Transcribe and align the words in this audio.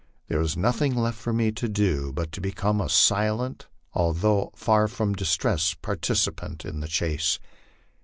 There 0.29 0.39
was 0.39 0.57
nothing 0.57 0.95
left 0.95 1.19
for 1.19 1.31
me 1.31 1.51
to 1.51 1.69
do 1.69 2.11
but 2.11 2.31
to 2.31 2.41
become 2.41 2.81
a 2.81 2.89
silent 2.89 3.67
although 3.93 4.49
far 4.55 4.87
from 4.87 5.13
disinterested 5.13 5.79
participant 5.83 6.65
in 6.65 6.79
the 6.79 6.87
chase. 6.87 7.37